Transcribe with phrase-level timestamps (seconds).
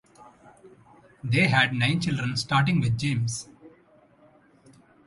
[1.23, 3.47] They had nine children starting with James.